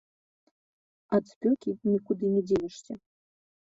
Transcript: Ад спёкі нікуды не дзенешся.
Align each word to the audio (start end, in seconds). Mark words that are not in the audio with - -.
Ад 1.17 1.23
спёкі 1.33 1.69
нікуды 1.93 2.23
не 2.39 2.43
дзенешся. 2.49 2.93